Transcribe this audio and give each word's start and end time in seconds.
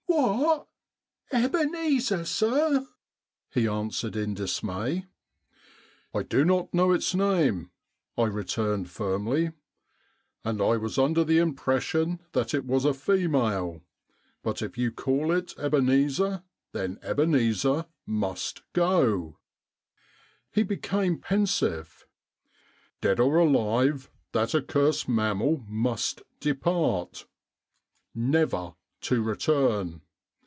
"What, 0.13 0.67
Hebeneezer, 1.51 2.25
sir?" 2.25 2.85
he 3.55 3.65
answered 3.65 4.17
m 4.17 4.33
dismay." 4.33 5.05
I 6.13 6.23
do 6.23 6.43
not 6.43 6.73
know 6.73 6.91
its 6.91 7.15
name," 7.15 7.71
I 8.17 8.23
returned 8.25 8.89
firmly," 8.89 9.53
and 10.45 10.61
I 10.61 10.75
was 10.75 10.97
under 10.99 11.23
the 11.23 11.37
impression 11.37 12.19
that 12.33 12.53
it 12.53 12.65
was 12.65 12.83
a 12.83 12.93
female; 12.93 13.83
but 14.43 14.61
if 14.61 14.77
you 14.77 14.91
call 14.91 15.31
it 15.31 15.55
Ebeneezer, 15.57 16.43
then 16.73 16.99
Ebeneezer 17.01 17.85
must 18.05 18.63
go." 18.73 19.37
He 20.51 20.63
became 20.63 21.19
pen 21.21 21.45
sive." 21.47 22.05
Dead 23.01 23.19
or 23.21 23.37
alive 23.37 24.11
that 24.33 24.53
accursed 24.53 25.07
mam 25.07 25.37
mal 25.37 25.63
must 25.69 26.21
depart, 26.41 27.25
never 28.13 28.75
to 28.99 29.23
return. 29.23 29.99